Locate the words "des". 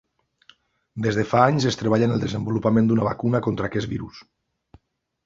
1.05-1.19